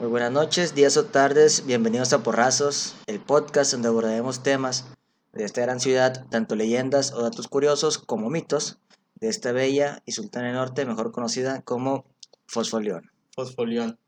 [0.00, 4.86] Muy buenas noches, días o tardes, bienvenidos a Porrazos, el podcast donde abordaremos temas
[5.34, 8.78] de esta gran ciudad, tanto leyendas o datos curiosos como mitos
[9.16, 12.06] de esta bella y sultana norte, mejor conocida como
[12.46, 13.10] Fosfolión.
[13.34, 13.98] Fosfolión.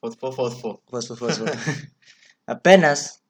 [0.00, 0.82] Fosfo, fosfo.
[0.88, 1.44] Fosfo, fosfo.
[2.46, 3.22] Apenas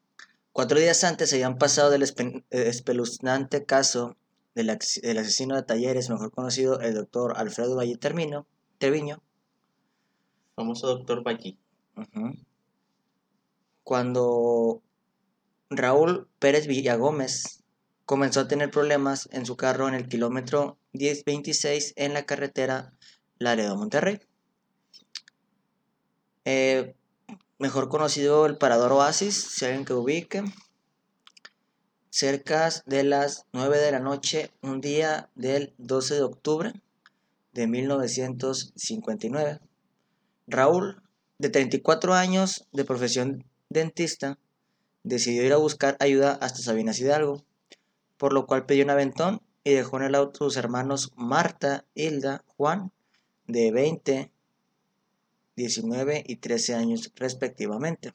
[0.53, 4.17] cuatro días antes se habían pasado del eh, espeluznante caso
[4.55, 8.47] del, asesino de talleres, mejor conocido el doctor Alfredo Valle Termino,
[8.79, 9.23] Treviño,
[10.55, 11.23] Famoso doctor
[13.83, 14.83] Cuando
[15.71, 17.63] Raúl Pérez Villagómez
[18.05, 22.93] comenzó a tener problemas en su carro en el kilómetro 1026 en la carretera
[23.39, 24.21] Laredo-Monterrey.
[26.45, 26.95] Eh,
[27.59, 30.45] mejor conocido el Parador Oasis, si alguien que ubique.
[32.11, 36.73] Cerca de las 9 de la noche, un día del 12 de octubre
[37.53, 39.61] de 1959.
[40.47, 41.03] Raúl,
[41.39, 44.39] de 34 años, de profesión dentista,
[45.03, 47.45] decidió ir a buscar ayuda hasta Sabinas Hidalgo,
[48.17, 51.85] por lo cual pidió un aventón y dejó en el auto a sus hermanos Marta,
[51.95, 52.93] Hilda, Juan,
[53.47, 54.31] de 20,
[55.57, 58.13] 19 y 13 años respectivamente.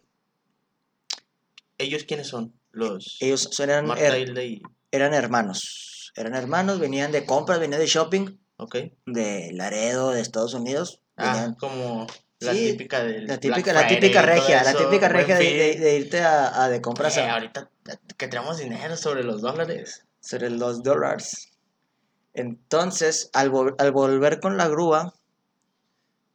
[1.78, 2.54] ¿Ellos quiénes son?
[2.72, 3.18] Los.
[3.22, 4.62] Ellos son- eran, Marta, her- Hilda y.
[4.92, 8.76] eran hermanos, eran hermanos, venían de compras, venían de shopping, Ok.
[9.06, 12.08] de Laredo, de Estados Unidos, Ah, venían como
[12.42, 13.22] la Sí, típica del.
[13.28, 15.58] La Black típica, la típica regia, la típica regia de, Fin.
[15.58, 17.70] de- de irte a, a de compras Eh, ahorita
[18.18, 20.04] que tenemos dinero sobre los dólares.
[20.20, 21.50] sobre los dólares.
[22.34, 25.14] Entonces, al, vol- al volver con la grúa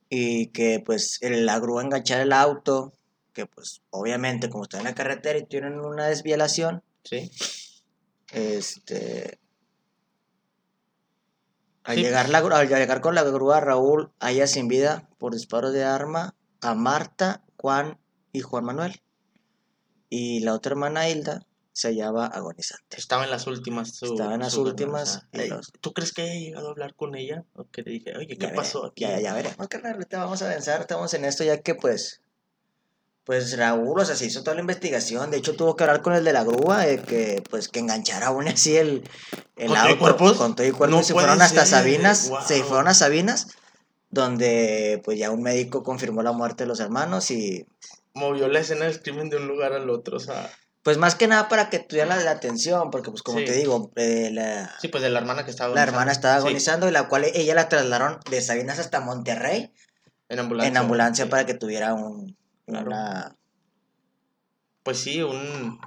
[0.08, 2.92] y que pues el- la grúa enganchar el auto,
[3.32, 7.30] que pues obviamente como está en la carretera y tienen una desvielación, Sí.
[8.32, 9.38] este...
[11.86, 12.02] Al, Sí.
[12.02, 15.84] llegar la, gru- al llegar con la grúa, Raúl halla sin vida por disparos de
[15.84, 17.98] arma a Marta, Juan
[18.32, 19.00] y Juan Manuel.
[20.08, 22.96] Y la otra hermana Hilda se hallaba agonizante.
[22.96, 23.94] Estaba en las últimas.
[23.96, 26.94] su- Estaba en las su- últimas ey, los- ¿Tú crees que haya llegado a hablar
[26.94, 27.44] con ella?
[27.54, 29.02] O que le dije, oye, ¿qué Ya pasó aquí?
[29.02, 29.92] Ya, ya veremos, carnal.
[29.94, 32.20] Ahorita vamos a avanzar, estamos en esto ya que pues.
[33.26, 35.30] Pues Raúl, o sea, se hizo toda la investigación.
[35.32, 38.28] De hecho, tuvo que hablar con el de la grúa, eh, que pues que enganchara
[38.28, 39.02] aún así el,
[39.56, 39.98] el ¿Con auto.
[39.98, 40.36] cuerpos?
[40.38, 40.94] Con todo y cuerpo.
[40.94, 42.30] No y se fueron hasta ser, Sabinas.
[42.46, 43.48] Se fueron a Sabinas,
[44.10, 47.30] donde pues ya un médico confirmó la muerte de los hermanos.
[47.32, 47.66] Y
[48.14, 50.48] Movió la escena del crimen de un lugar al otro, o sea.
[50.82, 53.44] pues más que nada para que tuviera la, la atención, porque pues como Sí.
[53.44, 55.90] te digo, eh, la, Sí, pues de la hermana que estaba la agonizando.
[55.98, 59.72] hermana estaba Sí, agonizando y la cual ella la trasladaron de Sabinas hasta Monterrey.
[60.28, 60.68] en ambulancia.
[60.70, 61.30] en ambulancia sí.
[61.30, 62.36] para que tuviera un,
[62.66, 62.86] Claro.
[62.90, 63.36] una-
[64.82, 65.78] Pues sí, un,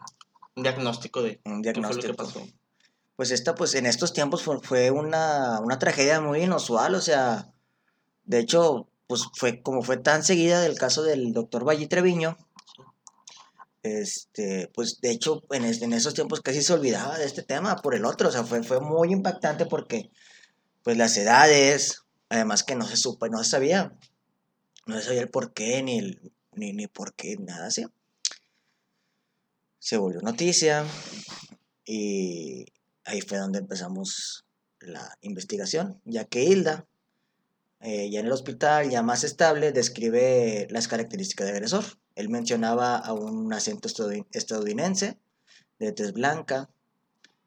[0.56, 2.16] un diagnóstico de un qué fue lo que diagnóstico.
[2.16, 2.46] pasó.
[3.16, 7.52] Pues esta, pues en estos tiempos fue, fue una, una tragedia muy inusual, o sea,
[8.24, 12.38] de hecho, pues fue como fue tan seguida del caso del doctor Valle Treviño,
[13.84, 17.78] este, pues de hecho en, es- en esos tiempos casi se olvidaba de este tema
[17.78, 20.12] por el otro, o sea, fue, fue muy impactante porque,
[20.84, 23.94] pues las edades, además que no se supo, no se sabía,
[24.86, 27.86] no se sabía el por qué, ni el, ni, ni por qué, nada así.
[29.80, 30.86] Se volvió noticia
[31.86, 32.66] y
[33.06, 34.46] ahí fue donde empezamos
[34.80, 36.86] la investigación, ya que Hilda,
[37.80, 41.86] eh, ya en el hospital, ya más estable, describe las características del agresor.
[42.16, 43.88] Él mencionaba a un acento
[44.32, 45.18] estadounidense,
[45.80, 46.70] de tez blanca,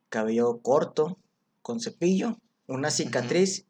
[0.09, 1.19] cabello corto,
[1.61, 3.67] con cepillo, una cicatriz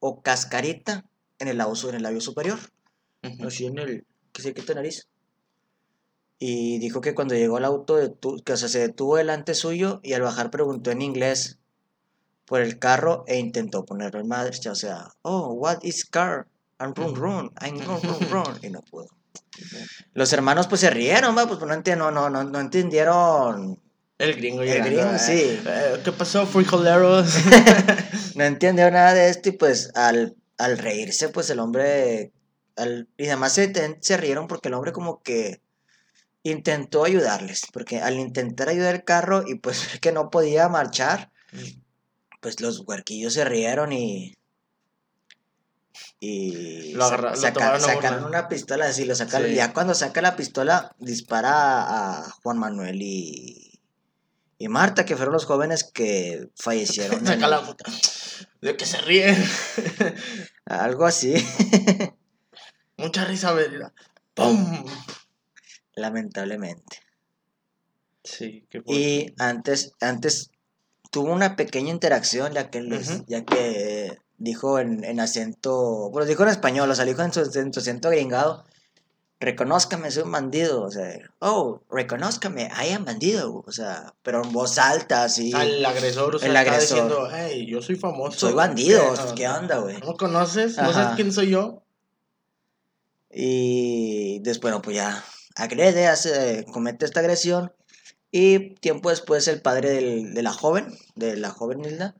[0.00, 1.04] o cascarita
[1.38, 2.58] en el labio, en el labio superior,
[3.22, 3.46] Ujú.
[3.46, 5.08] así en el que se quita nariz.
[6.38, 10.00] Y dijo que cuando llegó al auto, detu- que, o sea, se detuvo delante suyo
[10.02, 11.58] y al bajar preguntó en inglés
[12.46, 14.72] por el carro e intentó ponerlo en marcha.
[14.72, 16.46] O sea, oh, what is car?
[16.80, 18.58] I'm run, run, I'm run, run, run.
[18.62, 19.06] Y no pudo.
[20.14, 23.78] Los hermanos pues se rieron, va, pues no, enti- no, no, no, no entendieron.
[24.18, 25.60] El gringo El llegando, gringo, eh, sí.
[25.66, 27.34] eh, ¿Qué pasó, frijoleros?
[28.34, 32.32] No entendieron nada de esto y pues al, al reírse, pues el hombre...
[32.76, 35.60] al- y además se, se rieron porque el hombre como que
[36.42, 37.62] intentó ayudarles.
[37.72, 41.30] Porque al intentar ayudar el carro y pues ver que no podía marchar,
[42.40, 44.34] pues los huerquillos se rieron y...
[46.20, 49.48] Y Lo agarra- saca- sacaron una pistola así, lo sacaron.
[49.48, 49.54] Sí.
[49.54, 53.80] Y ya cuando saca la pistola, dispara a Juan Manuel y,
[54.58, 57.20] y Marta, que fueron los jóvenes que fallecieron.
[57.26, 57.84] Saca el- la boca.
[58.60, 59.36] De que se ríen.
[60.66, 61.34] Algo así,
[62.96, 63.92] Mucha risa, ¿verdad?
[64.34, 64.84] ¡Pum!
[65.94, 66.98] lamentablemente.
[68.24, 70.50] Sí, qué Y antes, antes
[71.10, 76.42] tuvo una pequeña interacción, ya que, les- ya que dijo en, en acento, bueno, dijo
[76.44, 78.64] en español, o sea, dijo en su, en su acento gringado,
[79.40, 84.52] reconózcame, soy un bandido, o sea, oh, reconózcame, I am bandido, o sea, pero en
[84.52, 85.52] voz alta, así.
[85.52, 86.80] Al agresor, o sea, El agresor.
[86.98, 88.38] diciendo, hey, yo soy famoso.
[88.38, 89.98] Soy bandido, ¿Qué, ¿qué onda, güey?
[90.00, 90.76] ¿No conoces?
[90.76, 90.92] ¿No Ajá.
[90.94, 91.82] sabes quién soy yo?
[93.32, 95.24] Y después, bueno, pues ya
[95.56, 97.72] agrede, hace, comete esta agresión.
[98.30, 100.86] Y tiempo después el padre del- de la joven,
[101.16, 102.14] de la joven Hilda,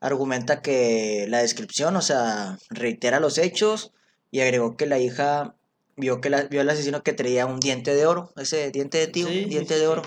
[0.00, 3.92] argumenta que la descripción, o sea, reitera los hechos
[4.30, 5.54] y agregó que la hija
[5.96, 9.08] vio que la, vio al asesino que traía un diente de oro, ese diente de
[9.08, 10.02] tío, Sí, diente sí, de oro.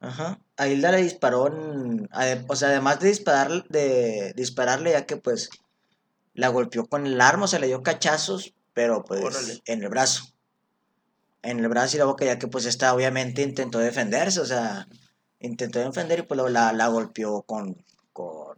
[0.00, 0.38] Ajá.
[0.56, 2.08] A Hilda le disparó, en-
[2.48, 5.50] o sea, además de, disparar, de dispararle, ya que pues
[6.34, 9.60] la golpeó con el arma, o sea, le dio cachazos, pero pues Órale.
[9.66, 10.22] en el brazo.
[11.42, 14.86] En el brazo y la boca, ya que pues esta obviamente intentó defenderse, o sea,
[15.40, 18.56] intentó defender y pues la, la golpeó con, con,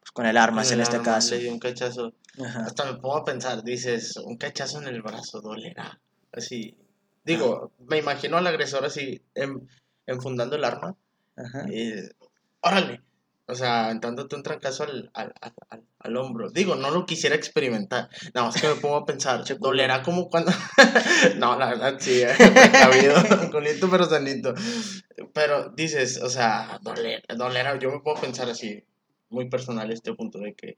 [0.00, 1.36] pues, con el arma, Con en este arma, caso.
[1.36, 2.12] Le dio un cachazo.
[2.44, 2.64] Ajá.
[2.64, 6.00] Hasta me pongo a pensar, dices, un cachazo en el brazo dolerá.
[6.32, 6.76] Así.
[7.24, 9.68] Digo, me imagino al agresor así, en-
[10.04, 10.96] enfundando el arma.
[11.36, 11.64] Ajá.
[11.72, 11.92] Y,
[12.60, 13.02] órale.
[13.48, 16.50] O sea, aventándote un trancazo al, al, al, al- hombro.
[16.50, 18.08] Digo, no lo quisiera experimentar.
[18.34, 20.52] Nada más que me pongo a pensar, dolerá como cuando.
[21.38, 23.14] no, la verdad sí, eh, precavido,
[23.50, 24.54] culito pero sanito.
[25.32, 27.78] Pero dices, o sea, doler, dolerá.
[27.78, 28.84] Yo me puedo pensar así,
[29.30, 30.76] muy personal este punto de que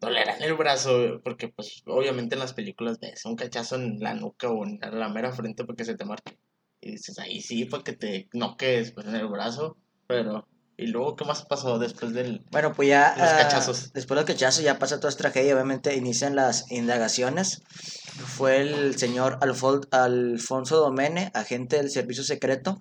[0.00, 4.14] dolerá en el brazo, porque pues obviamente en las películas ves un cachazo en la
[4.14, 6.38] nuca o en la mera frente porque se te marque.
[6.80, 9.76] Y dices, ahí sí, para que te noques pues, en el brazo,
[10.06, 10.46] pero...
[10.80, 12.44] ¿Y luego qué más pasó después del...?
[12.52, 13.12] Bueno, pues ya.
[13.18, 13.92] Los ah, cachazos.
[13.92, 15.54] después de los cachazos ya pasa toda esta tragedia.
[15.54, 17.62] Obviamente inician las indagaciones.
[17.68, 22.80] Fue el señor Alfol- Alfonso Domene, agente del servicio secreto.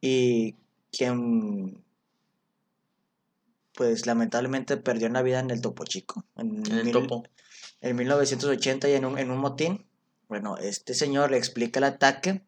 [0.00, 0.54] Y
[0.92, 1.82] quien.
[3.74, 6.24] Pues lamentablemente perdió la vida en el Topo Chico.
[6.36, 7.24] En, En el mil- topo.
[7.80, 9.86] en 1980 y en un, en un motín.
[10.28, 12.42] Bueno, este señor le explica el ataque.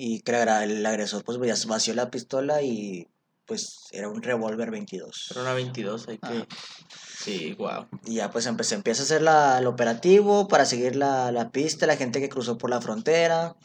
[0.00, 3.08] Y que el agresor pues vació la pistola y
[3.46, 5.32] pues era un revólver 22.
[5.32, 6.46] Era una 22, hay que...
[7.18, 7.88] Sí, wow.
[8.04, 11.50] Y ya pues empe- se empieza a hacer la, el operativo para seguir la, la
[11.50, 13.56] pista, la gente que cruzó por la frontera.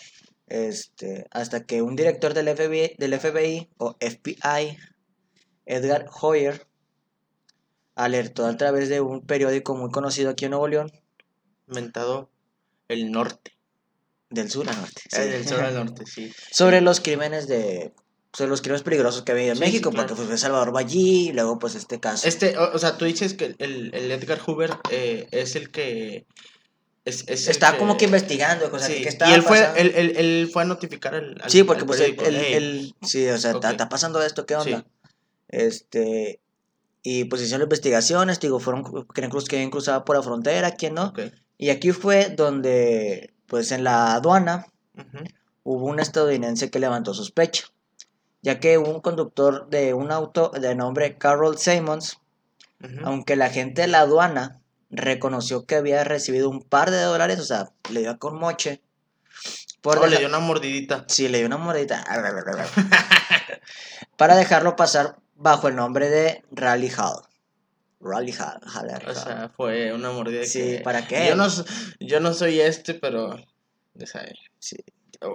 [0.48, 4.76] Este, hasta que un director del FBI, del FBI o FBI,
[5.66, 6.66] Edgar Hoyer,
[7.94, 10.92] alertó a través de un periódico muy conocido aquí en Nuevo León,
[11.68, 12.32] Mentado
[12.88, 13.52] el norte.
[14.34, 16.32] Del sur a norte, Eh, sí, del sur al norte, sí.
[16.52, 17.92] sobre los crímenes de
[18.36, 20.08] sobre los crímenes peligrosos que había en Sí, sí, México, claro.
[20.08, 22.28] porque pues, fue Salvador Ballí y luego pues este caso.
[22.28, 26.26] Este, o, o sea, tú dices que el, el Edgar Hoover eh, es el que...
[27.06, 30.64] Es, Está como que investigando, Sí, que estaba y él fue, él, él, él fue
[30.64, 32.16] a notificar al, al- Sí, porque al pues "Hey".
[32.54, 34.86] el- sí, o sea, está, está pasando esto, ¿qué onda?
[35.50, 36.40] Este,
[37.04, 41.14] y pues hicieron investigaciones, digo, fueron, cruz que habían cruzado por la frontera, quién no.
[41.58, 44.66] Y aquí fue donde, pues en la aduana,
[45.62, 47.66] hubo un estadounidense que levantó sospecha,
[48.42, 52.18] ya que un conductor de un auto de nombre Carol Simmons,
[53.04, 54.60] aunque la gente de la aduana
[54.90, 58.82] reconoció que había recibido un par de dólares, o sea, le dio con moche.
[59.82, 61.06] Por Oh, le dio una mordidita.
[61.08, 62.04] Sí, le dio una mordita.
[64.18, 67.22] para dejarlo pasar bajo el nombre de Rally Hall.
[68.04, 68.60] Rally Hall.
[68.66, 70.82] Haller O sea, fue una mordida Sí, que...
[70.84, 71.28] ¿para qué?
[71.30, 71.64] Yo no, s-
[72.00, 73.36] yo no soy este, pero...
[74.60, 74.76] Sí.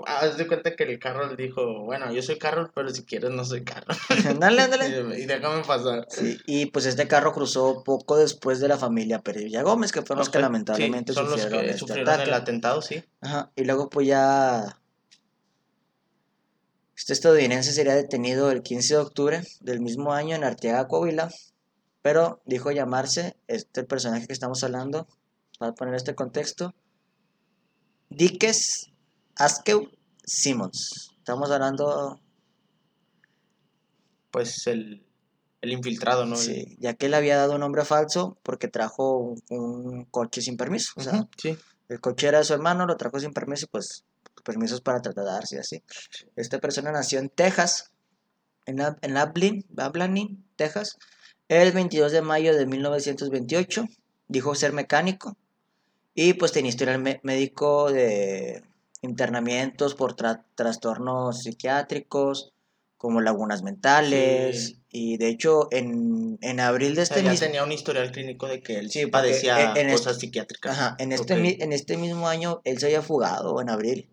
[0.06, 3.44] haz de cuenta que el Carroll dijo, bueno, yo soy Carroll, pero si quieres no
[3.44, 3.96] soy Carroll.
[4.28, 4.88] Ándale, ándale.
[5.18, 6.06] y, y déjame pasar.
[6.10, 10.18] Sí, y pues este carro cruzó poco después de la familia Perilla Gómez, que fueron
[10.18, 12.28] los que lamentablemente sí, son los sufrieron que este sufrieron ataque.
[12.28, 13.02] el atentado, sí.
[13.20, 14.76] Ajá, y luego pues ya
[16.96, 21.30] este estadounidense sería detenido el 15 de octubre del mismo año en Arteaga, Coahuila,
[22.02, 25.06] pero dijo llamarse, este personaje que estamos hablando,
[25.58, 26.74] para poner este contexto,
[28.10, 28.90] Dickes
[29.36, 29.90] Askew
[30.24, 31.10] Simmons.
[31.18, 32.20] Estamos hablando,
[34.30, 35.04] Pues el,
[35.60, 36.36] el infiltrado, ¿no?
[36.36, 40.56] Sí, ya que él había dado un nombre falso porque trajo un, un coche sin
[40.56, 40.92] permiso.
[40.96, 41.58] O sea, Ujú, sí.
[41.88, 44.04] El coche era de su hermano, lo trajo sin permiso y pues
[44.44, 45.82] permisos para trasladarse y así.
[46.36, 47.92] Esta persona nació en Texas,
[48.66, 50.96] en, Ab- en Abilene, Texas,
[51.48, 53.86] el 22 de mayo de 1928.
[54.28, 55.36] Dijo ser mecánico
[56.14, 58.62] y pues tenía historial mé- médico de
[59.02, 62.52] internamientos por tra- trastornos psiquiátricos,
[62.98, 64.66] como lagunas mentales.
[64.66, 64.78] Sí.
[64.90, 67.46] Y de hecho, en, en abril de O sea, este mismo...
[67.46, 70.72] tenía un historial clínico de que él Sí, padecía en- en cosas este- psiquiátricas.
[70.72, 71.40] Ajá, en este, Ok.
[71.40, 74.08] mi- en este mismo año él se había fugado, en abril.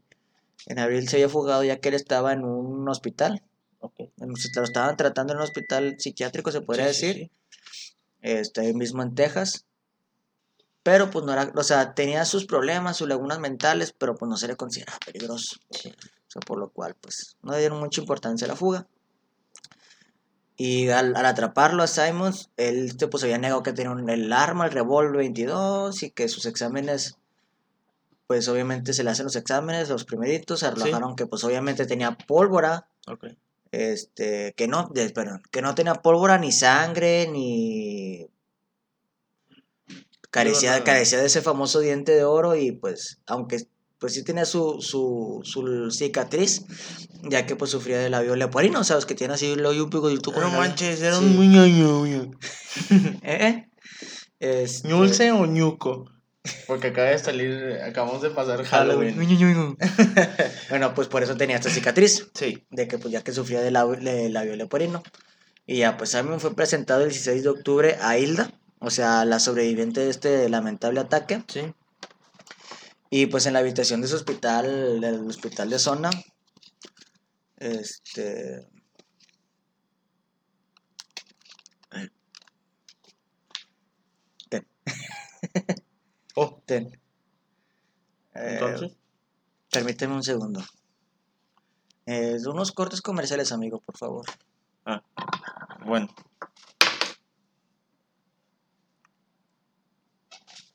[0.68, 3.42] En abril se había fugado ya que él estaba en un hospital.
[3.80, 4.00] Ok.
[4.18, 7.32] En un- se lo estaban tratando en un hospital psiquiátrico, se podría Sí, sí, decir.
[8.22, 9.66] Este, mismo en Texas.
[10.84, 14.38] Pero pues no era, o sea, tenía sus problemas, sus lagunas mentales, pero pues no
[14.38, 15.58] se le consideraba peligroso.
[15.70, 15.78] O
[16.28, 18.88] sea, por lo cual pues no dieron mucha importancia a la fuga.
[20.58, 24.32] Y al, al atraparlo a Simons, él este, pues había negado que tenía un- el
[24.32, 27.18] arma, el revólver 22 y que sus exámenes,
[28.28, 32.18] pues obviamente se le hacen los exámenes, los primeritos, se arrojaron que pues obviamente tenía
[32.18, 33.26] pólvora, Ok.
[33.76, 38.28] Este, que no, de- perdón, que no tenía pólvora ni sangre ni
[40.32, 43.68] carecía, carecía de ese famoso diente de oro y pues aunque
[44.00, 46.64] pues sí tenía su, su, su cicatriz,
[47.24, 49.06] ya que pues sufría de labio leporino, ¿sabes?
[49.06, 51.24] Que tiene así el labio pegadito con No manches, era Sí.
[51.26, 52.32] un muy ñoño.
[53.24, 53.68] ¿Eh?
[54.40, 56.12] Este- ¿Ñulce o ñuco?
[56.68, 59.16] Porque acaba de salir, acabamos de pasar Halloween.
[60.70, 62.28] bueno, pues por eso tenía esta cicatriz.
[62.34, 62.66] Sí.
[62.70, 65.04] de que pues ya que sufría de labio, de labio leporino.
[65.66, 69.40] Y ya pues Simon fue presentado el 16 de octubre a Hilda, o sea, la
[69.40, 71.44] sobreviviente de este lamentable ataque.
[71.48, 71.74] Sí.
[73.10, 76.10] Y pues en la habitación de su hospital, del hospital de zona,
[77.58, 78.68] este...
[84.50, 84.68] Ten.
[86.36, 86.88] Oh, Ten.
[88.34, 88.98] Eh, entonces.
[89.72, 90.62] permíteme un segundo.
[92.06, 94.26] Eh, unos cortes comerciales, amigo, por favor.
[94.86, 95.02] Ah,
[95.86, 96.08] bueno.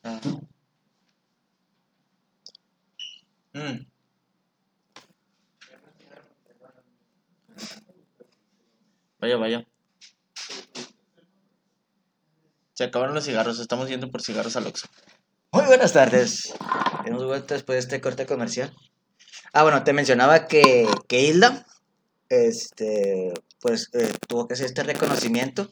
[0.03, 0.21] Ah.
[3.53, 3.87] Mm.
[9.21, 9.67] Vaya, vaya.
[12.73, 14.89] Se acabaron los cigarros, estamos yendo por cigarros al Oxxo.
[15.53, 16.55] Muy buenas tardes.
[17.05, 18.73] Hemos vuelto después de este corte comercial.
[19.53, 21.67] Ah, bueno, te mencionaba que, que Hilda,
[22.29, 25.69] este, pues eh, tuvo que hacer este reconocimiento.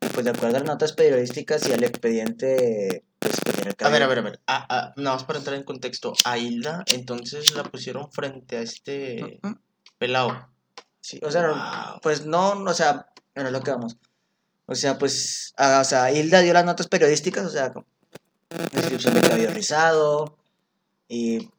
[0.00, 4.02] Y, Pues de acuerdo a las notas periodísticas y al expediente, pues el A ver,
[4.02, 4.40] a ver, a ver.
[4.48, 6.12] Ah, ah, nada más para entrar en contexto.
[6.24, 9.56] A Hilda, entonces la pusieron frente a este Ujú.
[9.98, 10.48] pelado.
[11.00, 12.00] Sí, o sea, Wow.
[12.02, 13.96] pues no, no, o sea, bueno, es lo que vamos.
[14.66, 17.72] O sea, pues, ah, o sea, Hilda dio las notas periodísticas, o sea,
[18.58, 20.36] con descripción de cabello rizado,
[21.08, 21.50] y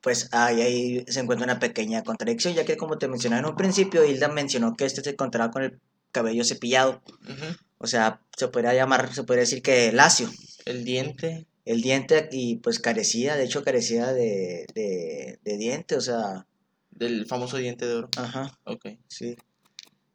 [0.00, 3.56] pues ahí, ahí se encuentra una pequeña contradicción, ya que como te mencionaba en un
[3.56, 5.80] principio, Hilda mencionó que este se encontraba con el
[6.10, 7.56] cabello cepillado, Ujú.
[7.78, 10.28] o sea, se podría llamar, se podría decir que lacio,
[10.66, 11.46] El diente.
[11.64, 16.46] el diente, y pues carecía, de hecho carecía de, de, de diente, o sea,
[16.90, 18.08] Del famoso diente de oro.
[18.16, 18.86] ajá, Ok.
[19.08, 19.36] sí.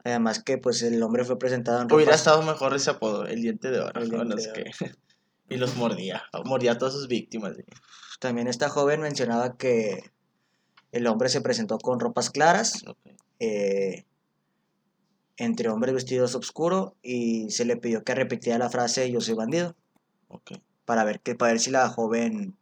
[0.04, 3.42] Además que pues el hombre fue presentado en Hubiera ropas estado mejor ese apodo, el
[3.42, 4.00] diente de oro.
[4.02, 4.72] El diente es de que-
[5.50, 6.24] y los mordía.
[6.46, 7.56] Mordía a todas sus víctimas.
[7.56, 7.64] sí.
[8.20, 10.12] También esta joven mencionaba que
[10.92, 12.84] el hombre se presentó con ropas claras,
[13.40, 14.06] eh,
[15.38, 19.76] entre hombres vestidos oscuro, y se le pidió que repitiera la frase yo soy bandido,
[20.86, 22.58] para ver, que, para ver si la joven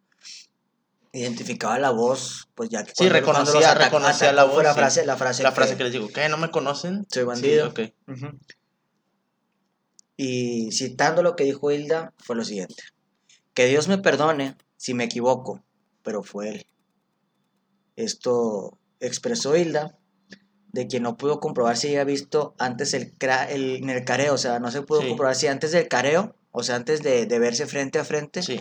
[1.14, 4.64] identificaba la voz, pues ya que Sí, reconocía- los ataca- reconocía atacó la fue voz,
[4.64, 4.80] la sí.
[4.80, 6.28] frase, la frase, La frase que les digo, ¿qué?
[6.28, 7.06] ¿No me conocen?
[7.10, 7.72] soy bandido.
[7.74, 8.14] Sí, ok.
[8.18, 8.38] Ujú.
[10.18, 12.84] Y citando lo que dijo Hilda, fue lo siguiente.
[13.54, 15.64] Que Dios me perdone si me equivoco,
[16.04, 16.68] pero fue Él.
[17.96, 19.98] Esto expresó Hilda,
[20.72, 23.14] de quien no pudo comprobar si había visto antes el,
[23.50, 25.08] el- en el careo, o sea, no se pudo Sí.
[25.08, 28.60] comprobar si antes del careo, o sea, antes de, de verse frente a frente, Sí.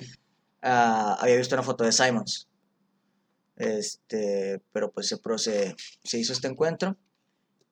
[0.62, 2.48] ah, había visto una foto de Simons.
[3.56, 6.96] Este, pero pues se, pro- se, se hizo este encuentro.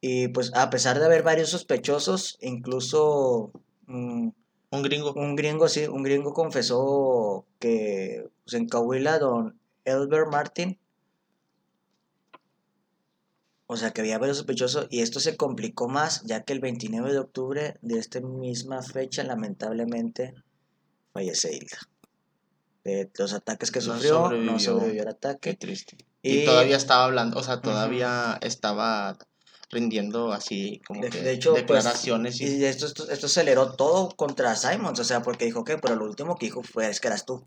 [0.00, 3.52] Y pues a pesar de haber varios sospechosos, incluso
[3.86, 4.28] mm,
[4.70, 5.12] Un gringo.
[5.14, 10.78] un gringo, sí, un gringo confesó que pues, en Coahuila, don Elber Martin,
[13.66, 17.12] o sea que había varios sospechosos y esto se complicó más ya que el 29
[17.12, 20.34] de octubre de esta misma fecha lamentablemente
[21.12, 21.78] fallece Hilda.
[22.84, 24.58] De los ataques que No sufrió, no sobrevivió.
[24.58, 25.54] sobrevivió al Qué ataque.
[25.54, 25.96] triste.
[26.20, 29.16] Y, todavía estaba hablando, o sea, todavía estaba
[29.72, 32.44] rindiendo así como De- que de hecho, pues, declaraciones y...
[32.58, 36.04] Y esto, esto, esto aceleró todo contra Simons, o sea, porque dijo que, pero lo
[36.04, 37.44] último que dijo fue, es que eras tú.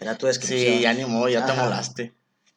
[0.00, 0.74] Era tu descripción.
[0.76, 2.12] Sí, ya ni modo, ya te molaste.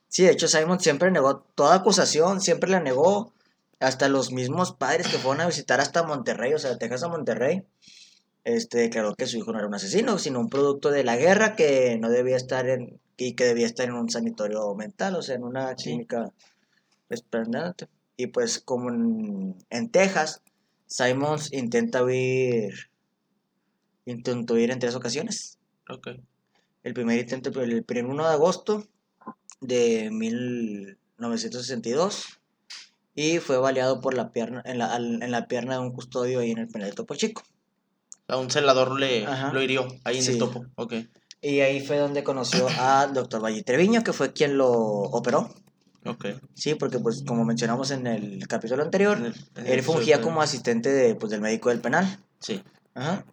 [0.09, 3.31] Sí, de hecho Simon siempre negó toda acusación, siempre la negó.
[3.79, 7.09] Hasta los mismos padres que fueron a visitar hasta Monterrey, o sea, de Texas a
[7.09, 7.61] Monterrey,
[8.43, 11.55] este, declaró que su hijo no era un asesino, sino un producto de la guerra
[11.55, 15.35] que no debía estar en, y que debía estar en un sanatorio mental, o sea,
[15.35, 15.83] en una Sí.
[15.91, 16.31] clínica
[17.09, 17.87] esperante.
[18.17, 20.41] Y pues como en, en Texas,
[20.87, 22.89] Simons intenta huir,
[24.05, 25.59] intentó huir en tres ocasiones.
[25.89, 26.09] Ok.
[26.83, 28.83] El primer intento, el primer 1 de agosto
[29.61, 32.25] de 1962
[33.15, 36.51] y fue baleado por la pierna, en la, en la pierna de un custodio ahí
[36.51, 37.43] en el penal de Topo Chico.
[38.27, 39.51] A un celador le Ajá.
[39.53, 40.33] lo hirió ahí en Sí.
[40.33, 40.65] el topo.
[40.75, 40.93] Ok.
[41.41, 45.49] Y ahí fue donde conoció al doctor Valle Treviño, que fue quien lo operó.
[46.07, 46.25] Ok.
[46.53, 50.41] Sí, porque pues como mencionamos en el capítulo anterior, En el- en él fungía como
[50.41, 52.19] asistente de, pues, del médico del penal.
[52.39, 52.63] Sí.
[52.93, 53.25] Ajá.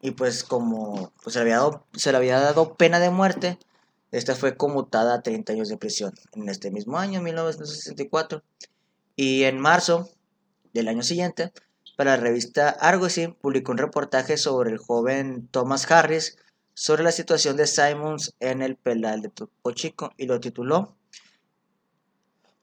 [0.00, 3.58] Y pues como pues, se, le había dado, se le había dado pena de muerte,
[4.12, 8.42] esta fue conmutada a 30 años de prisión en este mismo año, 1964.
[9.16, 10.08] Y en marzo
[10.74, 11.52] del año siguiente,
[11.96, 16.36] para la revista Argosy publicó un reportaje sobre el joven Thomas Harris
[16.74, 20.94] sobre la situación de Simons en el penal de Topo Chico y lo tituló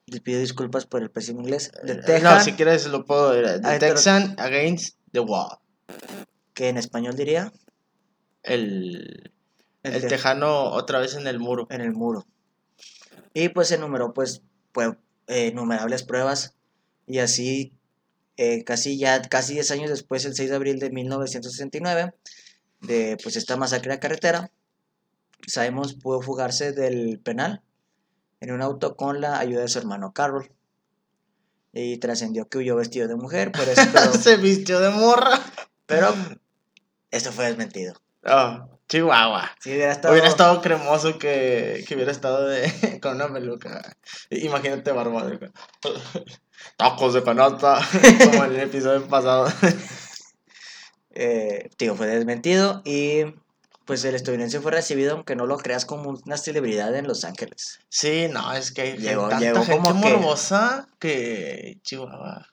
[0.06, 1.72] les pido disculpas por el pésimo inglés.
[1.84, 3.62] De Eh, No, Texas, si quieres lo puedo ir.
[3.62, 5.58] The Ahí te lo- Texan Against the Wall.
[6.54, 7.52] que en español diría
[8.44, 9.32] El,
[9.84, 11.68] el el te- tejano otra vez en el muro.
[11.70, 12.26] en el muro.
[13.34, 14.42] Y pues se enumeró pues,
[14.72, 14.92] pues
[15.28, 16.54] eh, innumerables pruebas
[17.08, 17.74] y así
[18.38, 22.14] eh, casi ya casi 10 años después, el 6 de abril de 1969,
[22.82, 24.52] de pues esta masacre a carretera,
[25.48, 27.62] Simons pudo fugarse del penal
[28.44, 30.52] en un auto con la ayuda de su hermano Carroll.
[31.72, 35.40] Y trascendió que huyó vestido de mujer, pero, eso- pero, Se vistió de morra.
[35.86, 36.14] pero
[37.10, 37.96] esto fue desmentido.
[38.26, 39.50] Oh, Chihuahua.
[39.66, 43.96] Hubiera estado, Hubiera estado cremoso que, que hubiera estado de, con una peluca.
[44.30, 45.52] Imagínate barba de
[46.78, 47.80] tacos de canasta,
[48.26, 49.48] como en el episodio pasado.
[51.12, 53.24] eh, tío, fue desmentido y
[53.86, 57.80] pues el estadounidense fue recibido, aunque no lo creas, como una celebridad en Los Ángeles.
[57.90, 61.80] Sí, no, es que Llegó- tanta llegó gente como que- morbosa que...
[61.84, 62.48] Chihuahua.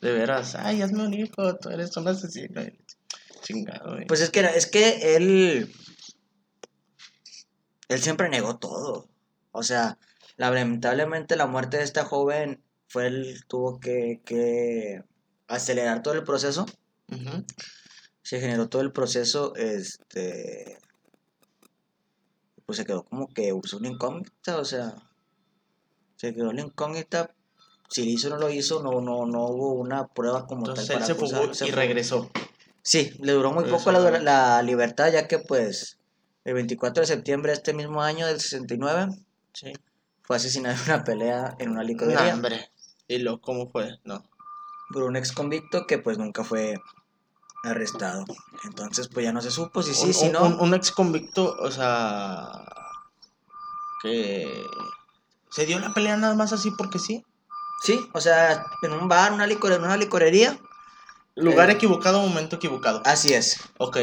[0.00, 2.60] De veras, ay, hazme un hijo, tú eres un asesino.
[3.42, 4.06] Chingado, güey.
[4.06, 5.72] Pues es que, es que él,
[7.88, 9.08] él siempre negó todo.
[9.52, 9.98] O sea,
[10.36, 15.02] lamentablemente la muerte de esta joven fue él tuvo que, que
[15.46, 16.66] acelerar todo el proceso.
[17.08, 17.44] Ujú.
[18.22, 20.78] Se generó todo el proceso, este,
[22.66, 24.94] pues se quedó como que usó una incógnita, o sea,
[26.16, 27.34] se quedó la incógnita.
[27.88, 30.86] Si lo hizo o no lo hizo, no, no, no hubo una prueba como Entonces
[30.86, 31.80] tal él para se fugó acusar, se y fugó.
[31.80, 32.30] regresó.
[32.82, 35.98] Sí, le duró muy poco la, no- la libertad, ya que pues
[36.44, 39.08] el 24 de septiembre de este mismo año del 69
[39.52, 39.72] Sí.
[40.22, 42.70] fue asesinado en una pelea en una No, licorería hombre.
[43.08, 43.98] ¿Y lo cómo fue?
[44.04, 44.24] No.
[44.92, 46.76] por un ex convicto que pues nunca fue
[47.64, 48.24] arrestado.
[48.64, 50.42] Entonces pues ya no se supo si sí, un, si un- no.
[50.44, 52.64] un- un ex convicto, o sea,
[54.02, 54.64] que
[55.50, 57.24] se dio la pelea nada más así porque sí.
[57.82, 60.58] Sí, o sea, en un bar, una licor, en una licorería.
[61.34, 61.72] Lugar Eh.
[61.74, 63.02] equivocado, momento equivocado.
[63.04, 63.58] Así es.
[63.78, 63.96] Ok.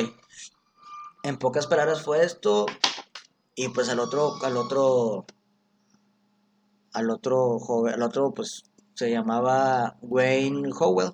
[1.24, 2.66] En pocas palabras fue esto.
[3.56, 5.26] Y pues al otro, al otro,
[6.94, 8.64] al otro joven, al otro pues
[8.96, 11.14] se llamaba Wayne Howell.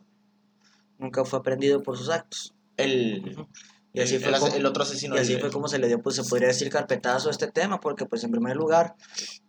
[0.98, 2.54] Nunca fue aprendido por sus actos.
[2.78, 3.46] El,
[3.94, 5.16] Y así el, fue el- como- el otro asesino.
[5.16, 7.80] Y así fue como se le dio, pues se podría decir carpetazo a este tema,
[7.80, 8.96] porque pues en primer lugar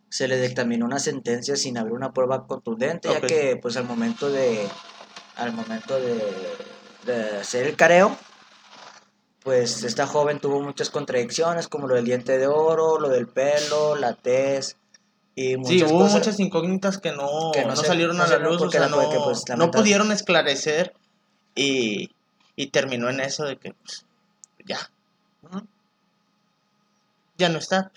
[0.09, 4.31] se le dictaminó una sentencia sin haber una prueba contundente, ya que pues al momento
[4.31, 4.67] de,
[5.37, 6.23] al momento de,
[7.05, 8.17] de hacer el careo,
[9.43, 13.95] pues esta joven tuvo muchas contradicciones, como lo del diente de oro, lo del pelo,
[13.97, 14.77] la tez
[15.35, 16.15] y muchas Sí, hubo cosas.
[16.15, 18.79] muchas incógnitas que no, que no no se- salieron no a la luz, o porque
[18.79, 20.95] sea, la- no, pues, no pudieron esclarecer
[21.57, 22.12] y,
[22.55, 24.07] y terminó en eso de que pues,
[24.64, 24.79] ya,
[27.37, 27.90] ya no está,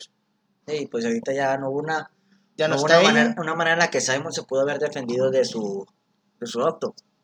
[0.66, 2.10] pues, Y pues ahorita ya no hubo una,
[2.58, 5.30] ya no, está una, manera, una manera en la que Simon se pudo haber defendido
[5.30, 5.86] de su,
[6.40, 6.60] de su.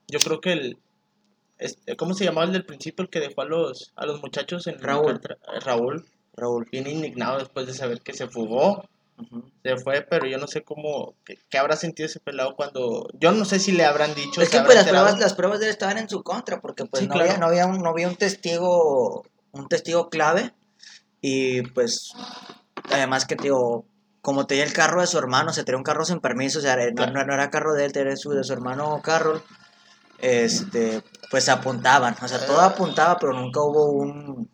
[0.07, 0.77] Yo creo que el,
[1.57, 4.67] este, ¿cómo se llamaba el del principio, el que dejó a los, a los muchachos
[4.67, 5.21] en Raúl.
[5.61, 6.67] Raúl, Raúl.
[6.71, 8.83] bien indignado después de saber que se fugó,
[9.63, 13.45] Se fue, pero yo no sé cómo, qué, habrá sentido ese pelado cuando, yo no
[13.45, 15.97] sé si le habrán dicho, Es que pues las pruebas, las pruebas de él estaban
[15.97, 17.29] en su contra, porque pues Sí, no, claro.
[17.31, 20.53] había, no, había un, no había un testigo, un testigo clave,
[21.21, 22.11] y pues
[22.91, 23.85] además que tío,
[24.21, 26.75] como tenía el carro de su hermano, se tenía un carro sin permiso, o sea,
[26.75, 27.13] no, Claro.
[27.13, 29.41] no- no era carro de él, era su, de su hermano Carroll,
[30.19, 31.01] este,
[31.31, 32.65] pues apuntaban, o sea, todo Ah.
[32.67, 34.49] apuntaba, pero nunca hubo un,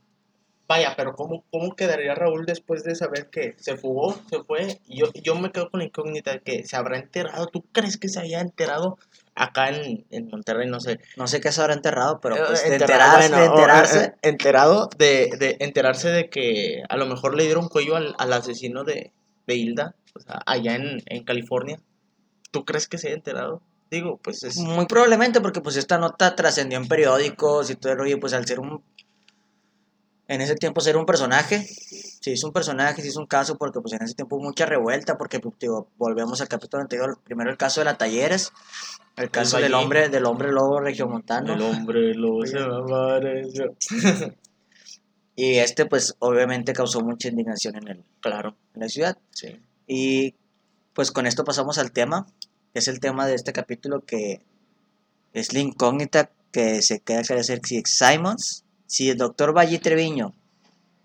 [0.72, 4.80] Vaya, pero ¿cómo, ¿cómo quedaría Raúl después de saber que se fugó, se fue?
[4.88, 7.48] Yo, yo me quedo con la incógnita de que se habrá enterado.
[7.48, 8.98] ¿Tú crees que se había enterado
[9.36, 10.70] acá en, en Monterrey?
[10.70, 11.02] No sé.
[11.18, 14.00] no sé qué se habrá enterrado, pero pues Eh, de enterado, enterarse, bueno, de enterarse,
[14.06, 18.32] eh, enterado de, de enterarse de que a lo mejor le dieron cuello al, al
[18.32, 19.12] asesino de,
[19.48, 21.82] de Hilda, o sea, allá en, en California.
[22.52, 23.62] ¿Tú crees que se haya enterado?
[23.90, 24.56] Digo, pues es...
[24.56, 28.46] Muy probablemente porque pues esta nota trascendió en periódicos y todo el rollo, pues al
[28.46, 28.82] ser un...
[30.32, 33.82] En ese tiempo ser un personaje, se hizo un personaje, se hizo un caso porque
[33.82, 37.52] pues en ese tiempo hubo mucha revuelta porque pues, digo, volvemos al capítulo anterior, primero
[37.52, 38.54] el caso de la Talleres,
[39.18, 43.76] el caso del hombre, del hombre lobo regiomontano, El hombre lo se me apareció.
[45.36, 49.18] Y este, pues, obviamente causó mucha indignación en, el, Claro, en la ciudad.
[49.32, 49.60] sí.
[49.86, 50.36] Y
[50.94, 52.26] pues con esto pasamos al tema.
[52.74, 54.46] Es el tema de este capítulo que
[55.34, 60.36] es la incógnita que se queda aclarecer si Simons, si el doctor Valle Treviño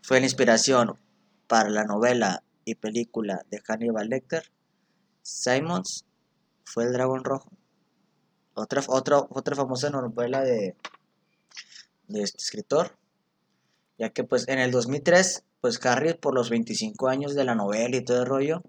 [0.03, 0.99] fue la inspiración
[1.47, 4.43] para la novela y película de Hannibal Lecter,
[5.23, 6.05] Simons
[6.65, 7.49] fue el dragón rojo.
[8.55, 10.75] Otra, otra, otra famosa novela de,
[12.09, 12.99] de este escritor,
[13.99, 17.97] ya que pues en el 2003, pues Harry por los 25 años de la novela
[17.97, 18.63] y todo el rollo,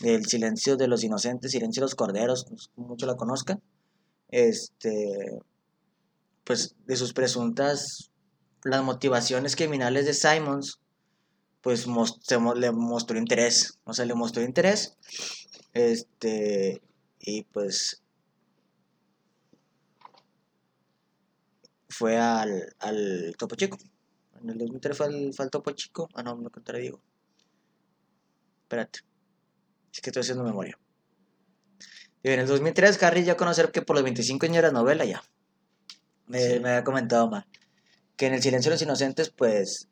[0.00, 3.60] del silencio de los inocentes, silencio de los corderos, mucho la conozcan,
[4.30, 5.38] este,
[6.44, 8.07] pues de sus presuntas,
[8.64, 10.80] las motivaciones criminales de Simons,
[11.62, 14.96] pues mos- se mo- le mostró interés, o sea, le mostró interés,
[15.74, 16.82] este,
[17.20, 18.02] y pues
[21.88, 23.78] fue al, al Topo Chico.
[24.42, 26.08] En el 2003 fue al, fue al Topo Chico.
[26.14, 27.00] Ah, no, me contradigo.
[28.62, 29.00] Espérate.
[29.92, 30.78] Es que estoy haciendo memoria.
[32.22, 35.22] Y en el 2003, Harry ya conocer que por los 25 años era novela ya.
[36.26, 36.60] Me, Sí.
[36.60, 37.46] me había comentado mal.
[38.18, 39.88] Que en El Silencio de los Inocentes, pues,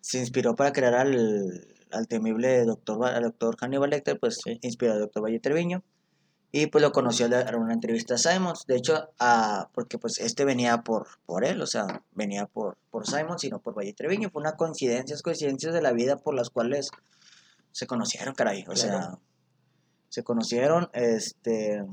[0.00, 4.58] se inspiró para crear al, al temible doctor, al doctor Hannibal Lecter, pues, Sí.
[4.62, 5.82] inspiró al doctor Valle Treviño.
[6.52, 8.66] Y pues lo conoció dar una entrevista a Simons.
[8.66, 13.06] De hecho, a, porque pues este venía por, por él, o sea, venía por, por
[13.06, 14.30] Simons y no por Valle Treviño.
[14.30, 16.90] Fue una coincidencia, coincidencias de la vida por las cuales
[17.70, 18.64] se conocieron, caray.
[18.68, 19.18] O sea,
[20.08, 21.84] se conocieron, este...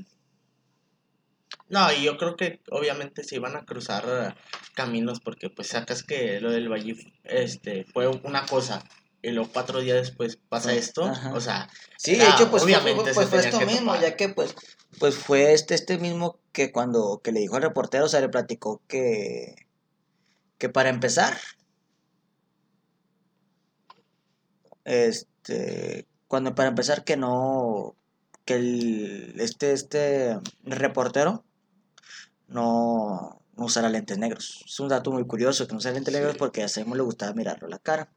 [1.68, 4.36] No, y yo creo que obviamente se iban a cruzar
[4.78, 8.84] caminos porque pues sacas que lo del Valle este, fue una cosa
[9.22, 11.32] y luego cuatro días después pasa esto, Ajá.
[11.34, 14.00] o sea, Sí, de Ah, hecho, pues, fue- obviamente fue, esto mismo, topar.
[14.00, 14.54] ya que pues,
[15.00, 18.28] pues fue este, este mismo que cuando que le dijo al reportero, o sea, le
[18.28, 19.66] platicó que,
[20.58, 21.36] que para empezar,
[24.84, 27.96] este, cuando para empezar que no,
[28.44, 31.44] que el, este, este reportero
[32.46, 34.62] no, no usara lentes negros.
[34.66, 37.32] Es un dato muy curioso que no usara lentes negros porque a Simon le gustaba
[37.34, 38.10] mirarlo la cara.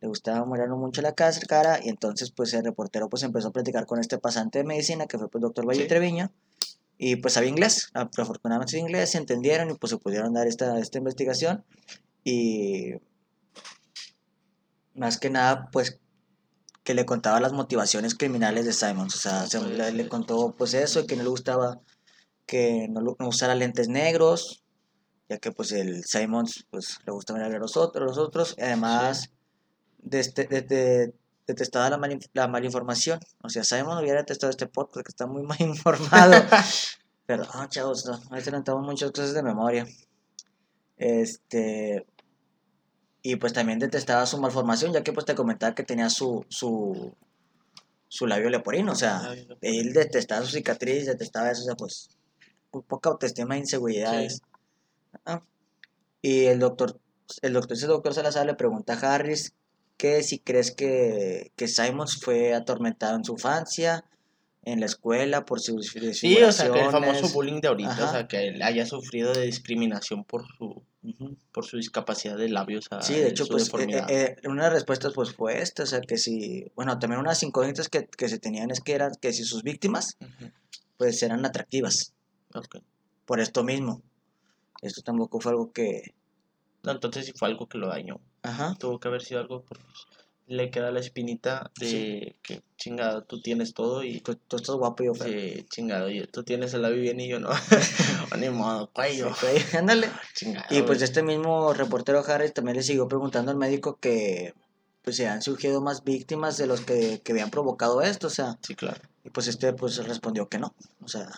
[0.00, 3.86] Le gustaba mirarlo mucho la cara y entonces pues el reportero pues empezó a platicar
[3.86, 5.88] con este pasante de medicina que fue pues doctor Valle Sí.
[5.88, 6.30] Treviño
[6.98, 10.78] y pues sabía inglés, afortunadamente sabía inglés, se entendieron y pues se pudieron dar esta,
[10.78, 11.64] esta investigación
[12.24, 12.92] y
[14.94, 15.98] más que nada pues
[16.84, 20.72] que le contaba las motivaciones criminales de Simons, o sea, se- le, le contó pues
[20.74, 21.80] eso, que no le gustaba
[22.46, 24.62] que no, no usara lentes negros,
[25.28, 28.62] ya que pues el Simons pues le gusta mirar a los otros, los otros, y
[28.62, 29.30] además
[29.98, 31.14] de de- de-
[31.46, 35.42] detestaba la, mal, la malinformación, o sea, Simon hubiera detestado este podcast que está muy
[35.42, 36.44] mal informado,
[37.26, 39.86] pero no, chavos, no, a muchas cosas de memoria,
[40.96, 42.06] este,
[43.22, 47.14] y pues también detestaba su malformación, ya que pues te comentaba que tenía su, su,
[48.08, 52.08] su labio leporino, o sea, él detestaba su cicatriz, detestaba eso, o sea, pues,
[52.82, 54.42] poca autoestima e inseguridades.
[56.22, 56.98] Y el doctor,
[57.42, 59.54] el doctor, ese doctor Salazar le pregunta a Harris
[59.96, 64.04] que si crees que, que Simons fue atormentado en su infancia,
[64.66, 68.08] en la escuela, por sus Sí, o sea, que el famoso bullying de ahorita, Ajá.
[68.08, 70.82] o sea, que él haya sufrido de discriminación por su
[71.52, 74.68] por su discapacidad de labios, sea, Sí, de hecho, pues, eh, eh, eh, una de
[74.70, 78.28] las respuestas pues fue esta, o sea, que si, bueno, también unas incógnitas que, que
[78.28, 80.16] se tenían es que eran, que si sus víctimas,
[80.96, 82.12] pues, eran atractivas,
[83.24, 84.02] por esto mismo.
[84.82, 86.14] Esto tampoco fue algo que,
[86.82, 88.20] No, entonces sí fue algo que lo dañó.
[88.42, 89.84] ajá, Tuvo que haber sido algo porque
[90.48, 95.02] le queda la espinita de que chingado, tú tienes todo y tú, tú estás guapo
[95.02, 95.26] y yo feo.
[95.26, 97.48] sí, chingado, y tú tienes el labio bien y yo no.
[98.38, 99.34] Ni modo, cuello.
[99.34, 100.08] Sí, ándale.
[100.34, 100.66] Chingado.
[100.70, 104.54] Y pues este mismo reportero Harris también le siguió preguntando al médico que
[105.02, 108.56] pues se han surgido más víctimas de los que, que habían provocado esto, o sea,
[108.62, 109.00] Sí, claro.
[109.26, 111.28] Y pues este pues respondió que no, o sea,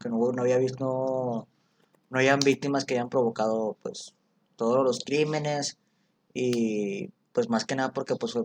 [0.00, 1.48] que no, no había visto, no,
[2.10, 4.14] no habían víctimas que hayan provocado pues
[4.56, 5.76] todos los crímenes
[6.32, 8.44] y pues más que nada porque pues fue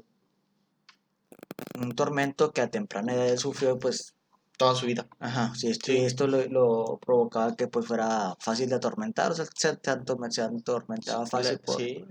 [1.80, 4.14] un tormento que a temprana edad él sufrió pues
[4.58, 5.06] Toda su vida.
[5.20, 6.00] Ajá, sí, esto, Sí.
[6.00, 9.92] y esto lo, lo provocaba que pues fuera fácil de atormentar, o sea, se, se
[9.92, 11.78] atormen- se atormentaba fácil por...
[11.78, 12.04] Sí.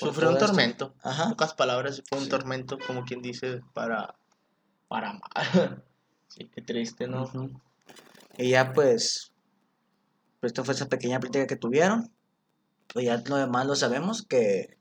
[0.00, 0.94] por Sufrió un tormento.
[1.04, 2.30] En Ajá, pocas palabras, fue un Sí.
[2.30, 4.16] tormento, como quien dice, para.
[4.88, 5.22] para mal.
[6.36, 7.30] sí, qué triste, ¿no?
[8.36, 9.32] Y ya pues,
[10.40, 12.12] pues esta fue esa pequeña plática que tuvieron,
[12.92, 14.76] pues ya lo demás lo sabemos, que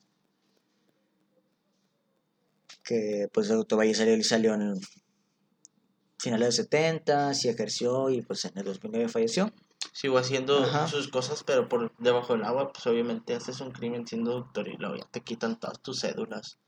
[2.83, 4.79] que pues el doctor Valle salió, salió en
[6.19, 9.51] finales de los 70, sí ejerció y pues en el 2009 falleció.
[9.91, 10.87] Sigo haciendo Ajá.
[10.87, 14.77] sus cosas, pero por debajo del agua, pues obviamente haces un crimen siendo doctor y
[14.77, 16.59] luego ya te quitan todas tus cédulas.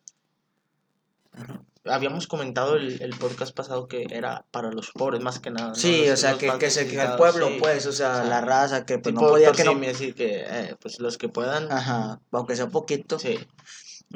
[1.89, 5.69] Habíamos comentado el, el podcast pasado que era para los pobres más que nada.
[5.69, 5.76] ¿no?
[5.76, 7.58] Sí, Los- o sea, que, que se que el pueblo, sí.
[7.60, 9.71] pues, o sea, O sea, la raza, que pues Tipo no podía que no.
[9.89, 13.19] Así que, eh, pues los que puedan, Ajá, aunque sea poquito.
[13.19, 13.38] sí,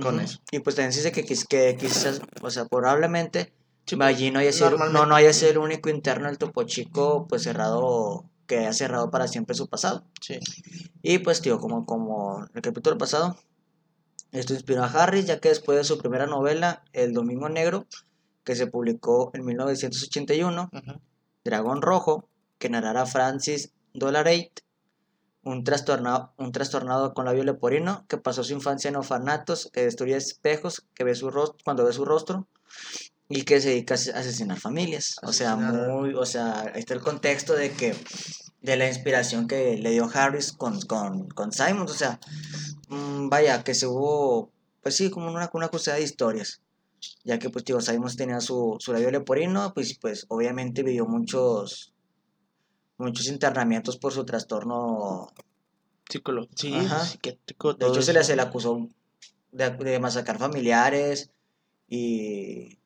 [0.01, 0.23] con Ujú.
[0.25, 0.39] eso.
[0.51, 3.53] Y pues también se dice que, que quizás, o sea, probablemente
[3.87, 6.63] Sí, pues, allí no haya sido, no, no haya sido el único interno del Topo
[6.63, 10.05] Chico, pues cerrado, que ha cerrado para siempre su pasado.
[10.21, 10.39] Sí.
[11.01, 13.35] Y pues, tío, como, como el capítulo pasado,
[14.31, 17.85] esto inspiró a Harris, ya que después de su primera novela, El Domingo Negro,
[18.43, 21.01] que se publicó en 1981, Ujú.
[21.43, 24.51] Dragón Rojo, que narrara Francis Dolarate,
[25.43, 30.15] un trastornado, un trastornado con labio leporino que pasó su infancia en orfanatos, que destruye
[30.15, 32.47] espejos, que ve su rostro, cuando ve su rostro,
[33.27, 35.15] y que se dedica a ase- a asesinar familias.
[35.23, 37.95] O sea, muy, o sea, ahí está el contexto de que,
[38.61, 42.19] de la inspiración que le dio Harris con, con, con Simon, o sea,
[42.91, 44.51] mm, vaya, que se hubo,
[44.83, 46.61] pues sí, como una, una cruzada de historias.
[47.23, 51.93] Ya que, pues, tío, Simon tenía su, su labio leporino, pues, pues, obviamente vivió muchos,
[52.97, 55.27] muchos internamientos por su trastorno
[56.11, 56.49] Psicólogo.
[56.55, 56.73] Sí,
[57.05, 57.73] psiquiátrico.
[57.73, 58.87] de hecho, se le, se le acusó
[59.51, 61.31] de, de masacrar familiares
[61.87, 62.80] y,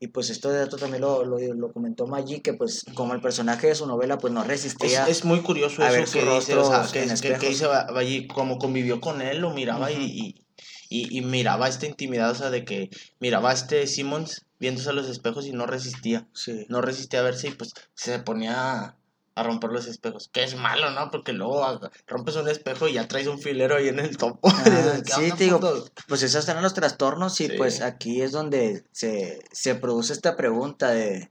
[0.00, 3.20] y pues esto de dato también lo, lo, lo comentó Maggi, que pues como el
[3.20, 5.06] personaje de su novela pues no Es, resistía.
[5.08, 8.58] es muy curioso ver eso que dice, o sea, rostros que, que, dice Valli, como
[8.58, 10.44] convivió con él, lo miraba y- y,
[10.88, 14.92] y, y miraba esta intimidad, o sea, de que miraba a este Simmons viéndose a
[14.92, 16.66] los espejos y no resistía, Sí.
[16.68, 18.96] no resistía a verse y pues se ponía
[19.38, 21.10] a, romper los espejos, que es malo, ¿no?
[21.10, 24.48] Porque luego rompes un espejo y ya traes un filero ahí en el topo.
[24.50, 25.60] Ah, Dices, ¿qué sí, te digo?
[26.06, 27.54] Pues esos serán los trastornos y Sí.
[27.56, 31.30] pues aquí es donde se, se produce esta pregunta de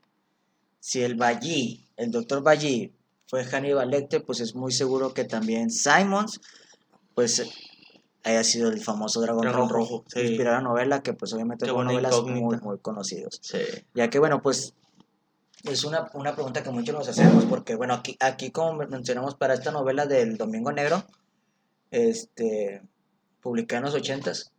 [0.79, 2.93] si el Ballí, el doctor Ballí
[3.27, 6.39] fue Hannibal Lecter, pues es muy seguro que también Simons,
[7.13, 7.43] pues
[8.23, 10.21] haya sido el famoso Dragón, Dragón Rojo, Rojo, sí.
[10.21, 12.65] inspiró la novela que pues obviamente buena novelas muy, incógnita.
[12.65, 13.39] muy conocidos.
[13.41, 13.59] Sí.
[13.93, 14.73] Ya que bueno, pues
[15.71, 19.53] es una, una pregunta que muchos nos hacemos, porque bueno, aquí, aquí como mencionamos para
[19.53, 21.03] esta novela del Domingo Negro,
[21.91, 22.81] este,
[23.41, 24.51] publicada en los ochentas,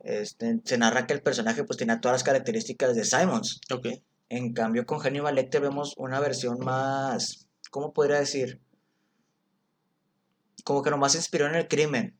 [0.00, 3.60] este, se narra que el personaje pues tenía todas las características de Simons.
[3.72, 3.86] Ok.
[4.28, 8.60] En cambio con Hannibal Lecter vemos una versión más, ¿cómo podría decir?
[10.64, 12.18] Como que nomás se inspiró en el crimen.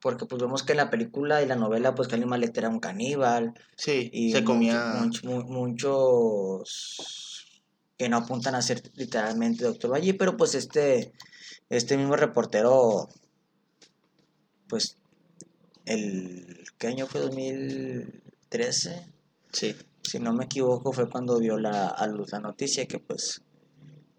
[0.00, 2.80] Porque pues vemos que en la película y la novela pues Hannibal Lecter era un
[2.80, 4.94] caníbal, Sí, y se comía...
[5.00, 7.01] mucho- mucho- mu- muchos
[8.02, 11.12] que no apuntan a ser literalmente Doctor Valle, pero pues este,
[11.70, 13.08] este mismo reportero,
[14.68, 14.96] pues,
[15.84, 17.20] el, ¿qué año fue?
[17.20, 19.06] 2013,
[19.52, 19.76] Sí.
[20.02, 23.40] si no me equivoco, fue cuando dio la, a luz la noticia que pues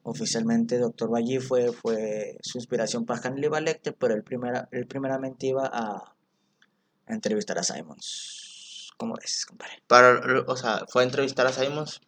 [0.03, 5.47] oficialmente Doctor Valle fue, fue su inspiración para Hannibal Lecter, pero él, primera, él primeramente
[5.47, 6.15] iba a,
[7.05, 8.93] a entrevistar a Simons.
[8.95, 9.83] ¿Cómo ves, compadre?
[9.87, 11.99] Para, o sea, fue a entrevistar a Simons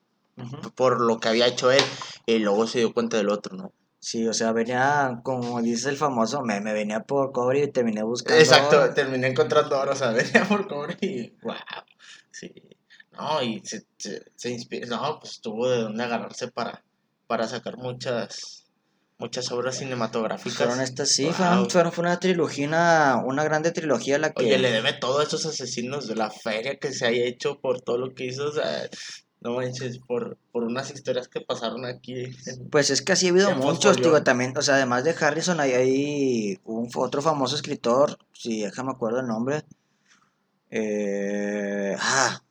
[0.75, 1.83] Por lo que había hecho él
[2.25, 3.71] y luego se dio cuenta del otro, ¿no?
[3.99, 8.39] Sí, o sea, venía, como dice el famoso meme, venía por cobre y terminé buscando.
[8.39, 8.93] Exacto, oro.
[8.93, 11.55] terminé encontrando oro, o sea, venía por cobre y wow,
[12.31, 12.53] sí.
[13.13, 16.83] No, y se, se, se inspira, no, pues tuvo de dónde agarrarse para,
[17.27, 18.65] para sacar muchas,
[19.17, 20.57] muchas obras cinematográficas.
[20.57, 21.33] Fueron estas, sí, Wow.
[21.33, 24.43] fueron, fueron- fue una trilogía, una, una grande trilogía la que...
[24.43, 27.79] Oye, le debe todo a esos asesinos de la feria que se haya hecho por
[27.81, 28.87] todo lo que hizo, o sea,
[29.41, 32.23] no manches, por, por unas historias que pasaron aquí.
[32.45, 35.59] en- Pues es que así ha habido muchos, digo, también, o sea, además de Harrison,
[35.59, 39.63] hay, hay un, otro famoso escritor, si déjame acuerdo el nombre.
[40.71, 42.41] Eh, ah,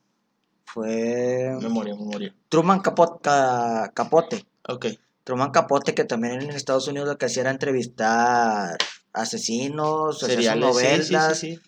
[0.65, 2.35] fue Memoria, memoria.
[2.49, 4.47] Truman Capote, Ca- Capote.
[4.69, 4.87] Ok,
[5.25, 8.77] Truman Capote, que también en Estados Unidos lo que hacía era entrevistar
[9.13, 11.61] asesinos, sus seriales, sí, sí,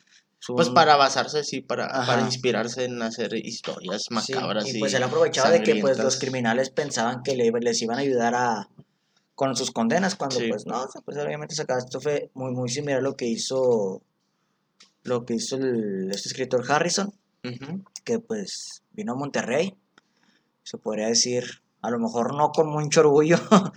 [0.47, 0.53] sí, sí.
[0.55, 4.67] Pues para basarse, sí, para, para inspirarse en hacer historias sí, macabras.
[4.75, 8.01] y pues él aprovechaba de que pues los criminales pensaban que le- les iban a
[8.03, 8.69] ayudar a
[9.35, 10.49] con sus condenas, cuando Sí.
[10.49, 13.27] pues no, o sea, pues obviamente sacaba esto fue muy muy similar a lo que
[13.27, 14.01] hizo
[15.03, 17.13] lo que hizo el, este escritor Harrison,
[18.05, 19.77] que pues vino a Monterrey,
[20.65, 21.45] se podría decir,
[21.83, 23.37] a lo mejor no con mucho orgullo,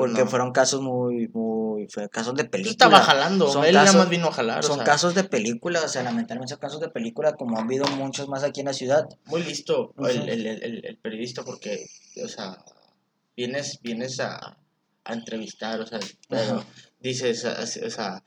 [0.00, 0.26] porque No.
[0.30, 2.70] fueron casos muy, muy, casos de película.
[2.72, 4.58] estaba jalando, Son él casos- nada más vino a jalar.
[4.60, 7.64] o Son sea, casos de película, o sea, lamentablemente son casos de película, como han
[7.66, 9.06] habido muchos más aquí en la ciudad.
[9.26, 10.28] Muy listo el, Ujú.
[10.28, 11.86] el, el, el- el periodista porque,
[12.24, 12.58] o sea,
[13.36, 14.56] vienes, vienes a,
[15.04, 16.64] a entrevistar, o sea, pero
[17.00, 18.22] dices, o sea,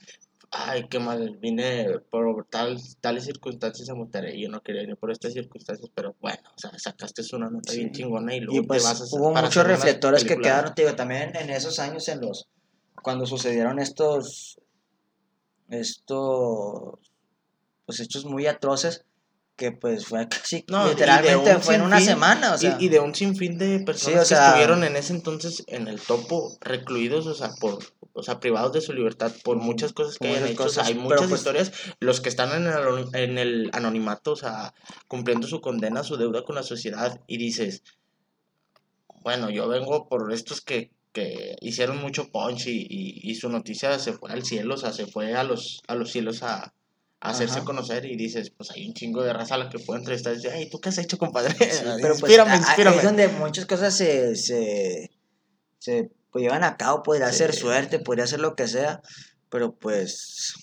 [0.56, 5.12] ay, qué mal, vine por tal, tales circunstancias a Monterrey, yo no quería venir por
[5.12, 7.80] estas circunstancias, pero bueno, o sea, sacaste una nota Sí.
[7.80, 10.84] bien chingona y luego Y pues te vas a hubo muchos reflectores que quedaron, te
[10.84, 12.48] digo, también en esos años, en los
[13.02, 14.60] cuando sucedieron estos,
[15.70, 17.00] estos,
[17.86, 19.06] pues hechos muy atroces,
[19.63, 22.76] que pues fue casi, No, literalmente fue en una semana, o sea.
[22.80, 26.02] y, y de un sinfín de personas o que estuvieron en ese entonces en el
[26.02, 27.80] topo recluidos, o sea, por
[28.15, 30.65] o sea, privados de su libertad por muchas cosas que hayan hecho.
[30.65, 31.71] O sea, cosas, hay muchas pues- historias.
[31.99, 34.73] Los que están en el, anoni- en el anonimato, o sea,
[35.08, 37.82] cumpliendo su condena, su deuda con la sociedad, y dices,
[39.21, 43.97] bueno, yo vengo por estos que, que hicieron mucho punch y, y, y su noticia
[43.97, 46.73] se fue al cielo, o sea, se fue a los, a los cielos a
[47.24, 47.66] hacerse Ajá.
[47.66, 50.48] conocer y dices, pues hay un chingo de raza a la que puedo entrevistar y
[50.48, 51.52] ay, ¿tú qué has hecho, compadre?
[51.54, 51.58] Sí,
[52.02, 52.98] pero pues, inspírame, a- inspírame.
[52.98, 55.10] Es donde muchas cosas se, se,
[55.80, 57.38] se pues, llevan a cabo, podría Sí.
[57.40, 59.02] ser suerte, podría ser lo que sea,
[59.50, 60.54] pero pues,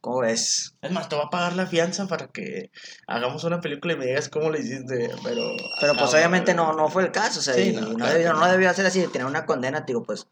[0.00, 0.74] ¿cómo ves?
[0.82, 2.70] Es más, te voy a pagar la fianza para que
[3.06, 5.54] hagamos una película y me digas cómo lo hiciste, pero...
[5.80, 8.32] Pero pues obviamente no, no fue el caso, o sea, Sí, no, no, claro debió,
[8.34, 8.50] no.
[8.50, 10.26] debió ser así, tener una condena, digo, pues,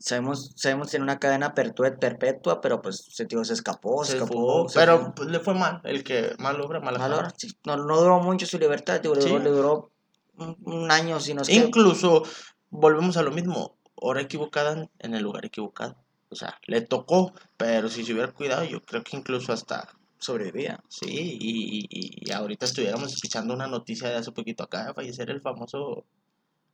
[0.00, 4.16] sabemos, sabemos que tiene una cadena perpetua, pero pues, se, digo, se escapó, se, se
[4.18, 7.34] escapó, fugó, se pero pues, le fue mal, el que mal obra, mal Malo, acaba.
[7.36, 9.90] sí, no, no duró mucho su libertad, digo, le duró, le duró
[10.38, 11.54] un, un año, si no que...
[11.54, 12.24] Incluso,
[12.70, 15.96] volvemos a lo mismo, hora equivocada en el lugar equivocado.
[16.30, 19.88] O sea, le tocó, pero si se hubiera cuidado, yo creo que incluso hasta...
[20.18, 20.82] sobrevivía.
[20.88, 21.06] Sí,
[21.40, 25.40] y, y, y ahorita estuviéramos escuchando una noticia de hace poquito acá de fallecer el
[25.40, 26.04] famoso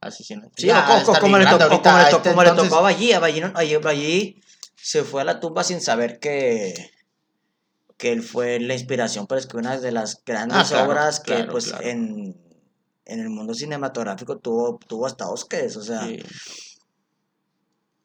[0.00, 0.52] asesinato.
[0.56, 2.70] Sí, Ya, o como, le tocó, ahorita, como, le a tocó, este como le entonces-
[2.70, 4.42] tocó a Ballí, a Ballí, no- a Ballí
[4.76, 6.74] se fue a la tumba sin saber que,
[7.96, 11.34] que él fue la inspiración para escribir una de las grandes Ah, claro, obras que
[11.34, 11.84] claro, pues claro.
[11.86, 12.36] en,
[13.06, 16.18] en el mundo cinematográfico tuvo, tuvo hasta Oscars, o sea, Sí.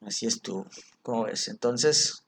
[0.05, 0.65] así estuvo,
[1.03, 1.47] ¿cómo ves?
[1.49, 2.23] Entonces,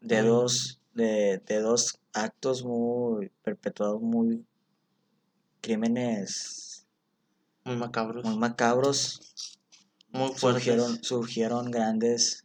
[0.00, 0.26] de Mm.
[0.26, 4.44] dos, de, de dos actos muy perpetuados, muy
[5.60, 6.63] crímenes
[7.64, 9.20] Muy macabros, muy macabros,
[10.10, 10.64] muy fuertes.
[10.64, 12.44] surgieron, surgieron grandes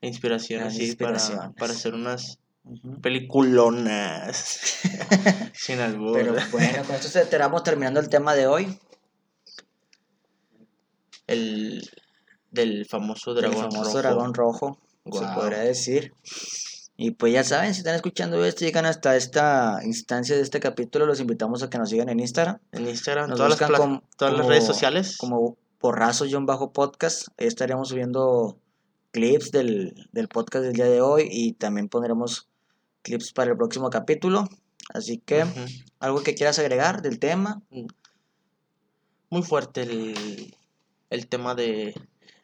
[0.00, 1.54] Inspiraciones, sí, para, inspiraciones.
[1.58, 3.00] para hacer unas Ujú.
[3.00, 4.60] peliculonas.
[5.54, 6.12] Sin albur.
[6.18, 8.78] Pero bueno, con esto estamos terminando el tema de hoy.
[11.26, 11.90] El
[12.50, 13.98] del famoso El dragón famoso rojo.
[13.98, 14.78] dragón rojo,
[15.10, 16.12] se podría decir.
[16.96, 20.60] Y pues ya saben, si están escuchando esto y llegan hasta esta instancia de este
[20.60, 24.02] capítulo, los invitamos a que nos sigan en Instagram, En Instagram, Nos todas, las, como-
[24.48, 25.16] redes sociales.
[25.18, 27.28] como porrazo-podcast.
[27.36, 28.58] Ahí estaríamos subiendo
[29.10, 32.48] clips del, del podcast del día de hoy y también pondremos
[33.02, 34.48] clips para el próximo capítulo.
[34.92, 35.44] Así que.
[35.98, 37.62] ¿algo que quieras agregar del tema?
[39.30, 40.54] Muy fuerte el,
[41.10, 41.94] el tema de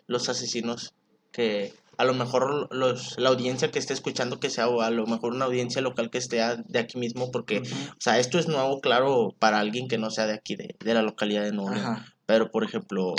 [0.07, 0.93] los asesinos
[1.31, 5.07] que a lo mejor los, la audiencia que esté escuchando que sea o a lo
[5.07, 8.49] mejor una audiencia local que esté a- de aquí mismo porque o sea esto es
[8.49, 11.71] nuevo claro para alguien que no sea de aquí de, de la localidad de Nuevo
[11.75, 11.85] León.
[12.27, 13.15] Pero, por ejemplo,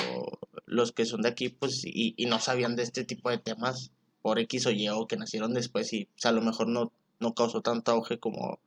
[0.66, 3.92] los que son de aquí, pues, y, y no sabían de este tipo de temas
[4.22, 7.34] por X o Y o que nacieron después y, pues, a lo mejor no, no
[7.34, 8.60] causó tanto auge como,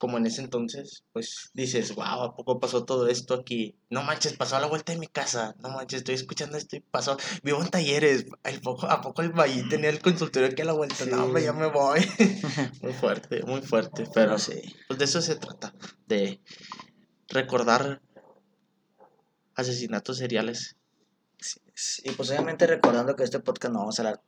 [0.00, 3.76] como en ese entonces, pues, dices, wow, ¿a poco pasó todo esto aquí?
[3.90, 6.80] No manches, pasó a la vuelta de mi casa, no manches, estoy escuchando esto y
[6.80, 10.64] pasó, vivo en talleres, ¿a poco, a poco el Valle tenía el consultorio aquí a
[10.64, 11.04] la vuelta?
[11.04, 12.00] No, hombre, ya me voy.
[12.82, 14.60] muy fuerte, muy fuerte, pero, sí.
[14.88, 15.74] pues, de eso se trata,
[16.06, 16.40] de
[17.28, 18.00] recordar
[19.54, 20.76] asesinatos seriales.
[21.74, 24.22] Sí, Y pues obviamente recordando que este podcast no vamos a hablar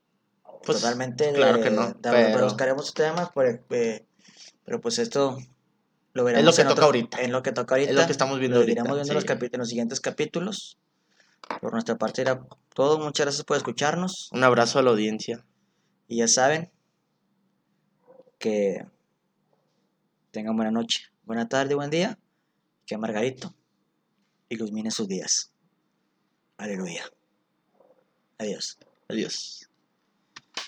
[0.65, 1.33] Pues, totalmente de...
[1.33, 4.07] claro que no, de- pero- buscaremos temas, pero, eh,
[4.65, 5.39] pero pues esto
[6.15, 7.21] lo veremos Es lo que toca otro- ahorita.
[7.23, 7.91] En lo que toca ahorita.
[7.91, 8.81] Es lo que estamos viendo Lo ahorita.
[8.81, 9.29] iremos viendo en los sí.
[9.29, 10.79] capi- en los siguientes capítulos.
[11.61, 12.99] Por nuestra parte era todo.
[12.99, 14.29] Muchas gracias por escucharnos.
[14.33, 15.45] Un abrazo a la audiencia.
[16.09, 16.71] Y ya saben
[18.39, 18.87] que
[20.31, 22.19] tengan buena noche, buena tarde, buen día.
[22.87, 23.55] Que Margarito
[24.49, 25.53] ilumine sus días.
[26.59, 27.05] Aleluya.
[28.39, 28.79] Adiós.
[29.09, 29.71] Adiós.